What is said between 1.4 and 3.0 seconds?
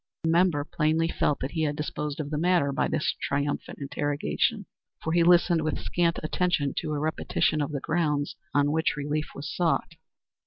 that he had disposed of the matter by